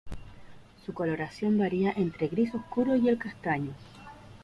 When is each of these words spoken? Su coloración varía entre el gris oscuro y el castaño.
Su 0.83 0.95
coloración 0.95 1.59
varía 1.59 1.91
entre 1.95 2.25
el 2.25 2.31
gris 2.31 2.55
oscuro 2.55 2.95
y 2.95 3.07
el 3.07 3.19
castaño. 3.19 3.73